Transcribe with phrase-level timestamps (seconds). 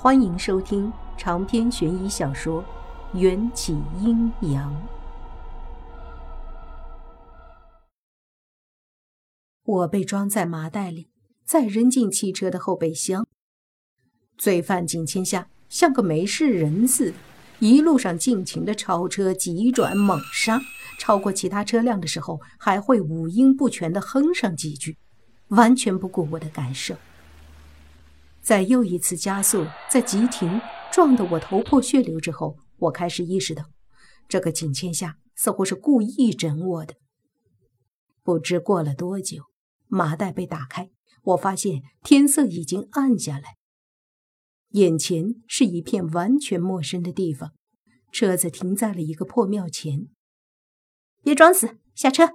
[0.00, 2.62] 欢迎收听长篇悬疑小说
[3.18, 4.72] 《缘起阴阳》。
[9.64, 11.08] 我被装在麻袋里，
[11.44, 13.26] 再扔进汽车的后备箱。
[14.36, 17.16] 罪犯景千夏像个没事人似的，
[17.58, 20.60] 一路上尽情的超车、急转猛刹，
[21.00, 24.96] 超过其他车辆的时候还会五音不全的哼上几句，
[25.48, 26.94] 完全不顾我的感受。
[28.48, 30.58] 在又一次加速，在急停，
[30.90, 33.66] 撞得我头破血流之后，我开始意识到，
[34.26, 36.94] 这个景千夏似乎是故意整我的。
[38.22, 39.42] 不知过了多久，
[39.86, 40.88] 麻袋被打开，
[41.24, 43.56] 我发现天色已经暗下来，
[44.70, 47.52] 眼前是一片完全陌生的地方，
[48.10, 50.08] 车子停在了一个破庙前。
[51.22, 52.30] 别装死，下车！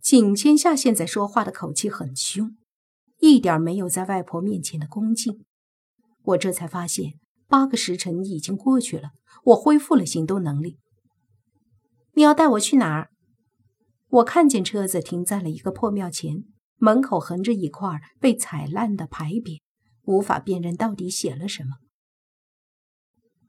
[0.00, 2.56] 景千夏现在说话的口气很凶。
[3.20, 5.44] 一点没有在外婆面前的恭敬，
[6.22, 7.12] 我这才发现
[7.46, 9.10] 八个时辰已经过去了，
[9.44, 10.78] 我恢复了行动能力。
[12.14, 13.10] 你要带我去哪儿？
[14.08, 16.44] 我看见车子停在了一个破庙前，
[16.78, 19.60] 门口横着一块被踩烂的牌匾，
[20.04, 21.76] 无法辨认到底写了什么。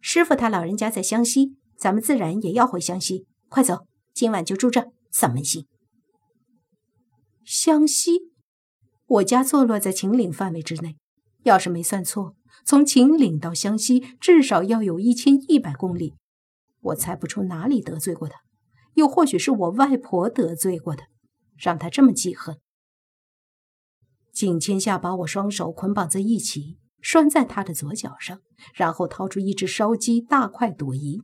[0.02, 3.26] 师傅他老人家在湘西，咱们自然也要回湘西。
[3.48, 5.66] 快走，今晚就住这，散门星。
[7.46, 8.31] 湘西。
[9.12, 10.96] 我家坐落在秦岭范围之内，
[11.44, 16.14] 要是没算错，从秦岭到湘西至少要有一千一百公里。
[16.80, 18.40] 我猜不出哪里得罪过他，
[18.94, 21.08] 又或许是我外婆得罪过他，
[21.58, 22.58] 让他这么记恨。
[24.32, 28.40] 景千夏把我双手捆绑在一起，拴在他的左脚上，
[28.74, 31.22] 然后掏出一只烧鸡，大快朵颐。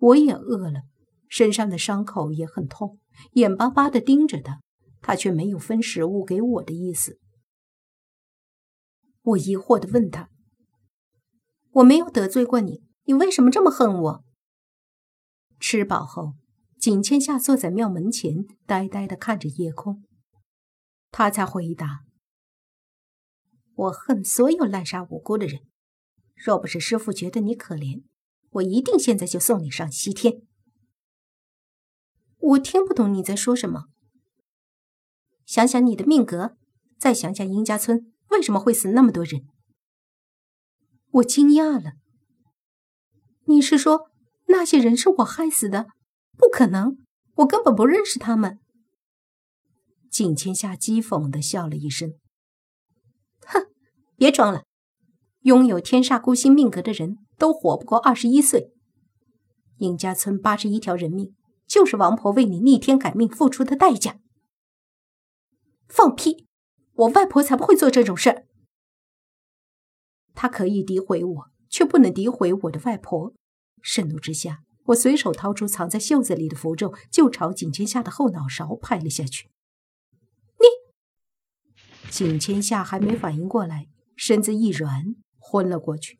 [0.00, 0.82] 我也饿了，
[1.28, 2.98] 身上的伤口也很痛，
[3.34, 4.60] 眼巴巴地盯着他。
[5.06, 7.20] 他却没有分食物给我的意思。
[9.22, 10.30] 我疑惑地问他
[11.74, 14.24] ：“我没有得罪过你，你为什么这么恨我？”
[15.60, 16.34] 吃饱后，
[16.80, 20.02] 景千夏坐在庙门前，呆呆地看着夜空。
[21.12, 22.00] 他才回答
[23.76, 25.60] ：“我恨所有滥杀无辜的人。
[26.34, 28.02] 若不是师傅觉得你可怜，
[28.50, 30.42] 我一定现在就送你上西天。”
[32.38, 33.84] 我听不懂你在说什么。
[35.46, 36.56] 想想你的命格，
[36.98, 39.46] 再想想殷家村为什么会死那么多人。
[41.12, 41.92] 我惊讶了。
[43.44, 44.10] 你是说
[44.48, 45.86] 那些人是我害死的？
[46.36, 46.98] 不可能，
[47.36, 48.58] 我根本不认识他们。
[50.10, 52.14] 景千夏讥讽的笑了一声
[53.46, 53.66] ：“哼，
[54.16, 54.64] 别装了，
[55.42, 58.72] 拥有天煞孤星命格的人都活不过二十一岁。
[59.78, 61.34] 殷家村八十一条人命，
[61.68, 64.18] 就是王婆为你逆天改命付出的代价。”
[65.88, 66.46] 放屁！
[66.94, 68.46] 我外婆才不会做这种事儿。
[70.34, 73.34] 他可以诋毁我，却不能诋毁我的外婆。
[73.82, 79.50] 盛怒之下，我随手掏出藏在袖子里的符咒，就朝景千夏的后脑勺拍了下去。
[80.58, 86.18] 你，景千夏还没反应过来，身子一软，昏了过去。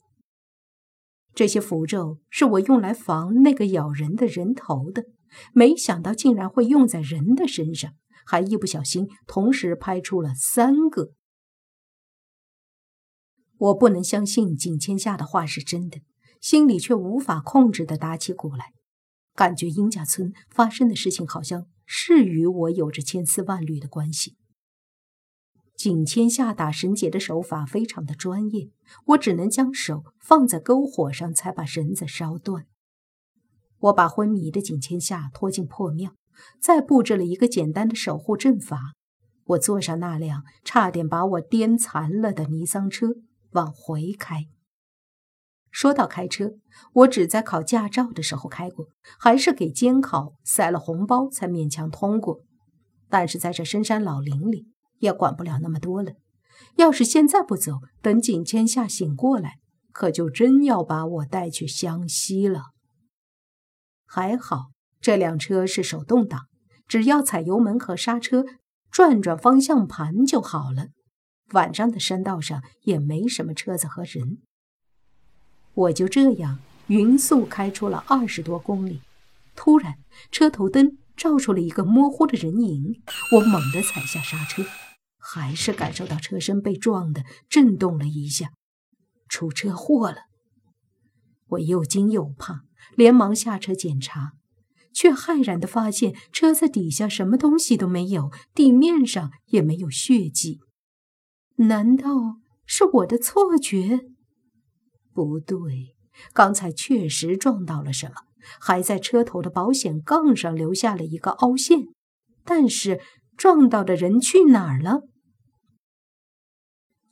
[1.34, 5.04] 这些符咒是我用来防那个咬人的人头的，
[5.53, 7.93] 没想到竟然会用在人的身上。
[8.27, 11.13] 还一不小心，同时拍出了三个。
[13.59, 16.03] 我不能相信景千夏的话是真的，
[16.41, 18.73] 心里却无法控制的打起鼓来，
[19.35, 24.37] 感觉殷家村发生的事情好像是与我有着千丝万缕的关系。
[25.75, 28.71] 景千夏打绳结的手法非常的专业，
[29.09, 32.67] 我只能将手放在篝火上，才把绳子烧断。
[33.79, 36.15] 我把昏迷的景千夏拖进破庙。
[36.61, 38.95] 再布置了一个简单的守护阵法，
[39.45, 43.09] 我坐上那辆差点把我颠残了的尼桑车
[43.53, 44.47] 往回开。
[45.71, 46.53] 说到开车，
[46.93, 48.87] 我只在考驾照的时候开过，
[49.19, 52.41] 还是给监考塞了红包才勉强通过。
[53.09, 56.13] 但是在这深山老林里，也管不了那么多了。
[56.77, 59.59] 要是现在不走，等景千夏醒过来，
[59.93, 62.71] 可就真要把我带去湘西了。
[64.07, 64.76] 还好。
[65.01, 66.47] 这辆车是手动挡，
[66.89, 68.45] 只要踩油门和刹车，
[68.91, 70.89] 转转方向盘就好了。
[71.53, 74.39] 晚上的山道上也没什么车子和人。
[75.75, 76.59] 我就这样
[76.89, 79.03] 匀速开出了二十多公里，
[79.54, 79.95] 突然
[80.33, 83.01] 车头灯照出了一个模糊的人影，
[83.34, 84.65] 我猛地踩下刹车，
[85.19, 88.51] 还是感受到车身被撞的震动了一下，
[89.28, 90.22] 出车祸了。
[91.48, 92.63] 我又惊又怕，
[92.97, 94.33] 连忙下车检查。
[94.97, 100.59] 却骇然地发现，车子底下什么东西都没有，地面上也没有血迹。
[101.57, 104.01] 难道是我的错觉？
[105.13, 105.95] 不对，
[106.33, 108.15] 刚才确实撞到了什么，
[108.59, 111.89] 还在车头的保险杠上留下了一个凹陷。
[112.43, 113.03] 但是
[113.37, 115.03] 撞到的人去哪儿了？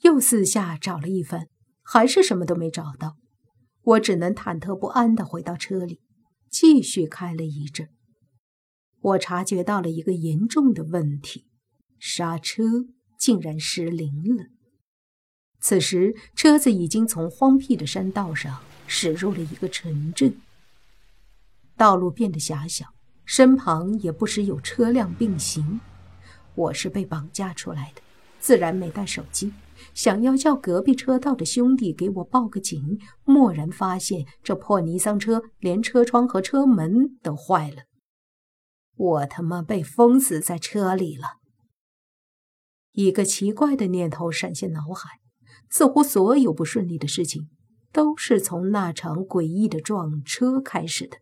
[0.01, 1.49] 又四下找了一番，
[1.83, 3.17] 还是什么都没找到。
[3.83, 6.01] 我只能忐忑不安地回到车里，
[6.55, 7.89] 继续开了一阵。
[9.01, 11.49] 我察觉到了一个严重的问题：
[11.99, 12.63] 刹车
[13.19, 14.45] 竟然失灵了。
[15.59, 20.37] 此时，车子已经从荒僻的山道上驶入了一个城镇。
[21.77, 22.87] 道路变得狭小，
[23.25, 25.81] 身旁也不时有车辆并行。
[26.55, 28.03] 我是被绑架出来的，
[28.39, 29.53] 自然没带手机。
[29.95, 37.85] 想要叫隔壁车道的兄弟给我报个警，蓦然发现这破尼桑车连车窗和车门都坏了。
[38.97, 41.39] 我他妈被封死在车里了！
[42.93, 45.21] 一个奇怪的念头闪现脑海。
[45.71, 47.49] 似乎所有不顺利的事情
[47.91, 51.17] 都是从那场诡异的撞车开始的。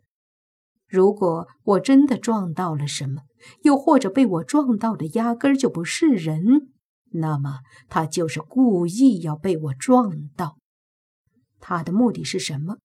[0.87, 3.23] 如果我真的撞到了什么，
[3.63, 6.72] 又或者被我撞到的压根儿就不是人，
[7.15, 10.59] 那么他就是故意要被我撞到。
[11.61, 12.79] 他的目的是什么？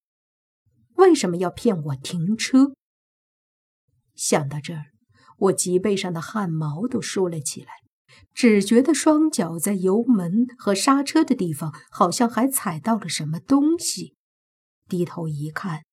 [0.95, 2.73] 为什么要骗我停车？
[4.15, 4.85] 想到这儿，
[5.37, 7.69] 我脊背上的汗毛都竖了起来。
[8.33, 14.15] 只觉得双脚在油门和刹车的地方好像还踩到了什么东西，
[14.87, 15.83] 低头一看，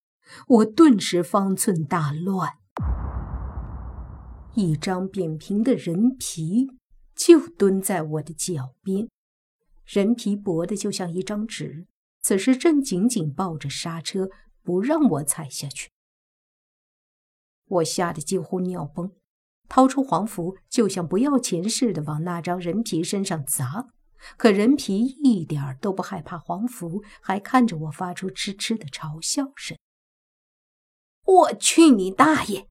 [0.46, 2.52] 我顿时方寸大乱。
[4.54, 6.68] 一张扁平的人皮
[7.14, 9.08] 就蹲在我的脚边，
[9.84, 11.86] 人皮薄的就像一张纸，
[12.20, 14.28] 此时正紧紧抱着刹车，
[14.62, 15.90] 不让我踩下去。
[17.66, 19.12] 我吓得几乎尿崩。
[19.66, 23.88] 掏出黄符，就像不要钱似的往那张人皮身上砸，
[24.36, 29.78] 可人皮一点都不害怕黄符，还看着我发出痴痴的嘲笑声。
[31.24, 32.68] 我去你大爷！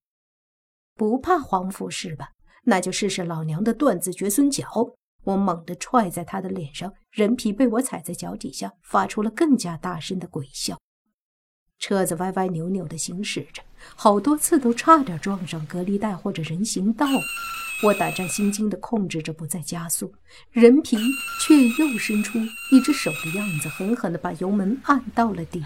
[0.93, 2.32] 不怕黄符是吧？
[2.63, 4.65] 那就试试老娘的断子绝孙脚！
[5.23, 10.77] 我猛地踹在他的脸上，人皮被我踩在脚底下，发出了更加大声的鬼笑。
[11.79, 13.61] 车子歪歪扭扭地行驶着，
[13.95, 17.07] 好多次都差点撞上隔离带或者人行道。
[17.83, 20.13] 我胆战心惊地控制着不再加速，
[20.51, 20.97] 人皮
[21.41, 22.39] 却又伸出
[22.71, 25.61] 一只手的样子，狠狠地把油门按到了底。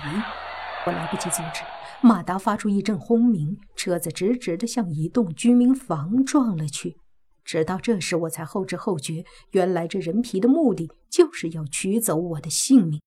[0.86, 1.62] 我来不及阻止，
[2.02, 6.98] 马达发出一阵轰鸣，车子直直地向一栋居民房撞了去。
[7.44, 13.02] 直到这时，我才后知后觉，原来这人皮的目的就是要取走我的性命。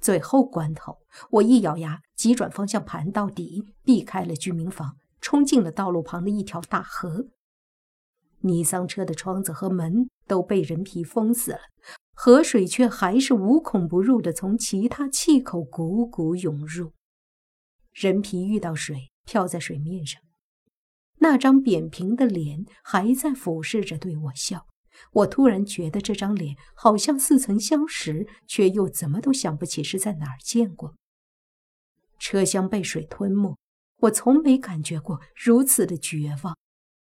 [0.00, 0.98] 最后关头，
[1.30, 7.26] 我一咬牙，急转方向盘到底，避开了居民房，冲进了道路旁的一条大河。
[8.40, 11.58] 尼桑车的窗子和门都被人皮封死了，
[12.14, 16.92] 河水却还是无孔不入的从其他气口汩汩涌入。
[17.96, 20.20] 人皮遇到水，漂在水面上，
[21.20, 24.66] 那张扁平的脸还在俯视着对我笑。
[25.12, 30.94] 我突然觉得这张脸好像似曾相识，却又怎么都想不起是在哪儿见过。
[32.18, 33.56] 车厢被水吞没，
[34.00, 36.54] 我从没感觉过如此的绝望。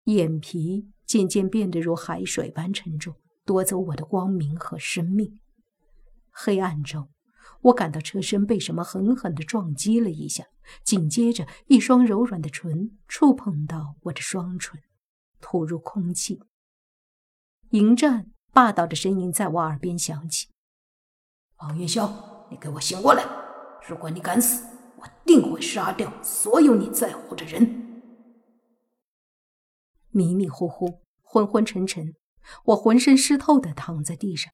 [0.04, 5.40] 眼皮渐渐变得如海水般沉重，夺走我的光明和生命。
[6.30, 7.10] 黑暗中，
[7.62, 10.46] 我感到车身被什么狠狠地撞击了一下，
[10.82, 14.80] 紧接着一双柔软的唇触碰到我的双唇，
[15.40, 16.42] 吐入空气。
[17.70, 20.48] 迎战霸道的声音在我耳边响起
[21.60, 23.24] ：“王元宵，你给我醒过来！
[23.86, 24.64] 如果你敢死，
[24.96, 28.02] 我定会杀掉所有你在乎的人。”
[30.12, 32.14] 迷迷糊糊、昏昏沉沉，
[32.64, 34.52] 我浑身湿透的躺在地上。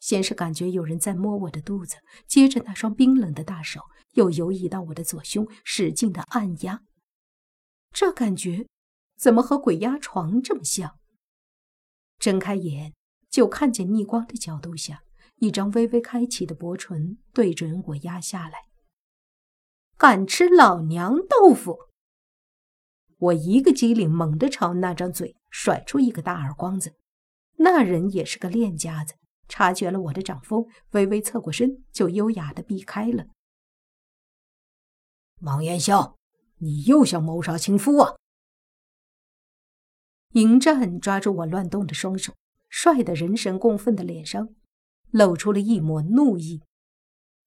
[0.00, 6.82] 先是感觉有人在摸我的肚子，接着那双冰冷的大手又游移到我的左胸，使劲的按压。
[7.92, 8.66] 这感觉
[9.16, 10.98] 怎么和鬼压床这么像？
[12.18, 12.94] 睁开眼，
[13.30, 15.02] 就看见逆光的角度下，
[15.36, 18.68] 一张微微开启的薄唇对准我压下来。
[19.96, 21.88] 敢吃老娘豆腐！
[23.18, 26.94] 我一个机灵，猛地朝那张嘴甩出一个大耳光子。
[27.56, 29.14] 那人也是个练家子，
[29.48, 33.26] 察觉了我的掌风，微微侧过身，就优雅的避开了。
[35.40, 36.16] 王元宵，
[36.58, 38.16] 你又想谋杀情夫啊？
[40.32, 42.34] 迎战抓住我乱动的双手，
[42.68, 44.54] 帅的人神共愤的脸上
[45.10, 46.62] 露出了一抹怒意。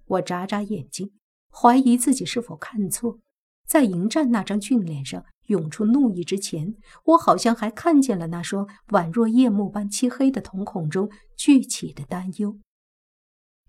[0.05, 1.13] 我眨眨眼睛，
[1.49, 3.19] 怀疑自己是否看错。
[3.65, 12.59] 在迎战那张俊脸上涌出怒意之前，我好像还看见了那双宛若夜幕般漆黑的瞳孔中聚起的担忧。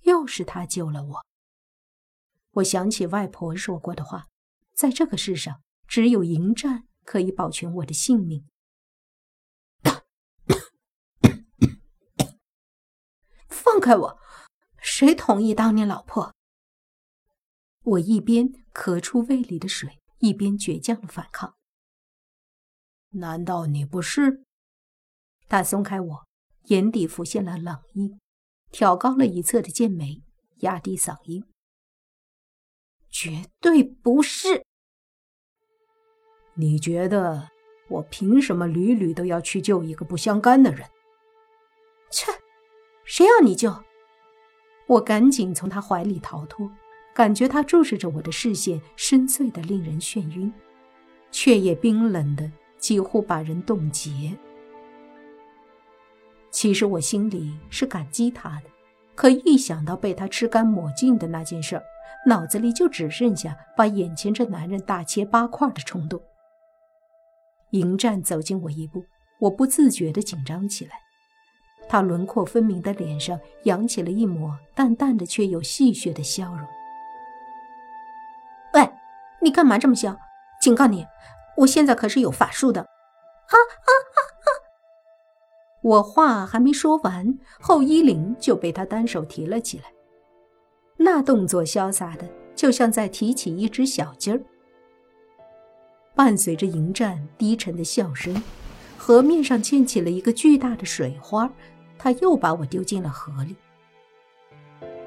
[0.02, 1.24] 又是他救了我。
[2.52, 4.26] 我想起外婆说过的话，
[4.74, 8.46] 在这个世上，只有迎战可以保全我的性命。
[13.48, 14.18] 放开我！
[14.78, 16.34] 谁同意当你老婆？
[17.84, 21.56] 我一边咳出胃里的水，一边倔强的反抗。
[23.12, 24.42] 难道你不是？
[25.48, 26.26] 他松开我，
[26.68, 28.16] 眼底浮现了冷意，
[28.70, 30.22] 挑高了一侧的剑眉，
[30.60, 31.44] 压低嗓音
[33.10, 34.64] ：“绝对不是！
[36.54, 37.50] 你觉得
[37.88, 40.88] 我凭什么屡屡都要去救一个不相干的人？”
[42.10, 42.32] 切，
[43.04, 43.84] 谁要你救？
[44.86, 46.70] 我赶紧从他怀里逃脱，
[47.14, 50.52] 感觉他注视着我的视线深邃的令人眩晕，
[51.30, 52.50] 却也冰冷的
[52.82, 54.36] 几乎把人冻结。
[56.50, 58.64] 其实我心里是感激他的，
[59.14, 61.80] 可一想到被他吃干抹净的那件事，
[62.26, 66.20] 脑子里就只剩下把眼前这男人大切八块的冲动。
[67.70, 69.02] 迎战走近我一步，
[69.38, 70.92] 我不自觉地紧张起来。
[71.88, 76.66] 他轮廓分明的脸上扬起了一抹淡淡的却又戏谑的笑容。
[78.74, 78.90] 喂，
[79.40, 80.16] 你干嘛这么笑？
[80.60, 81.06] 警告你，
[81.58, 82.80] 我现在可是有法术的！
[82.80, 84.48] 啊啊啊啊！
[85.82, 89.84] 我话还没说完，后衣领就被他单手提了起来，
[90.96, 94.40] 那动作潇洒的，就像在提起一只小鸡儿。
[96.14, 98.42] 伴随着迎战低沉的笑声，
[98.96, 101.50] 河面上溅起了一个巨大的水花。
[101.98, 103.54] 他又把我丢进了河里。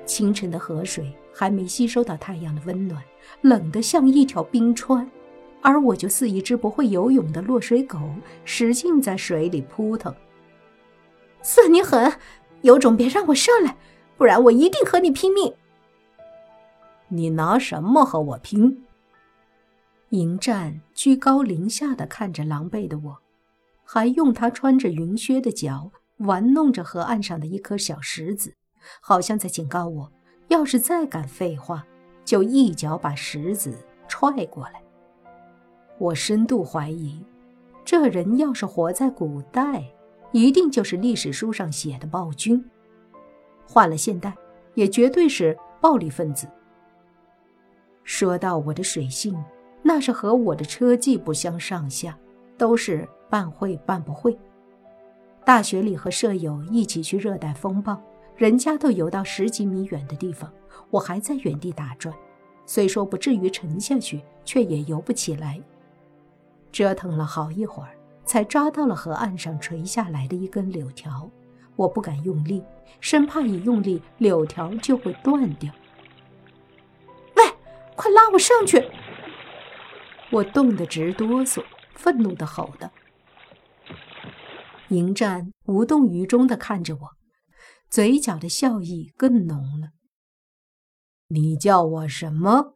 [0.05, 3.03] 清晨的河水还没吸收到太阳的温暖，
[3.41, 5.09] 冷得像一条冰川，
[5.65, 7.97] 而我就似一只不会游泳的落水狗，
[8.43, 10.13] 使劲在水里扑腾。
[11.41, 12.13] 算你狠，
[12.61, 13.75] 有种别让我上来，
[14.15, 15.51] 不然我一定和你拼命！
[17.07, 18.85] 你拿什么和我拼？
[20.09, 23.17] 迎战居高临下的看着狼狈的我，
[23.83, 25.91] 还用他穿着云靴的脚。
[26.19, 28.53] 玩弄着河岸上的一颗小石子，
[29.01, 30.11] 好像在警告我：
[30.47, 31.85] 要是再敢废话，
[32.23, 33.75] 就一脚把石子
[34.07, 34.84] 踹过来。
[35.97, 37.19] 我深度怀疑，
[37.85, 39.83] 这人要是活在古代，
[40.31, 42.59] 一定就是历史书上写的暴君；
[43.65, 44.35] 换了现代，
[44.73, 46.47] 也绝对是暴力分子。
[48.03, 49.35] 说到我的水性，
[49.81, 52.17] 那是和我的车技不相上下，
[52.57, 54.37] 都是半会半不会。
[55.45, 57.97] 大学里和舍友一起去热带风暴，
[58.35, 60.51] 人家都游到十几米远的地方，
[60.89, 62.13] 我还在原地打转。
[62.65, 65.61] 虽说不至于沉下去，却也游不起来。
[66.75, 71.31] 折腾了好一会儿，才抓到了河岸上垂下来的一根柳条。
[71.77, 72.61] 我不敢用力，
[72.99, 75.73] 生怕一用力，柳条就会断掉。
[77.37, 77.43] 喂，
[77.95, 78.91] 快拉我上去！
[80.29, 81.63] 我冻得直哆嗦，
[81.93, 82.91] 愤怒地吼道。
[84.89, 87.11] 迎战无动于衷地看着我，
[87.89, 89.91] 嘴角的笑意更浓了。
[91.29, 92.75] 你叫我什么？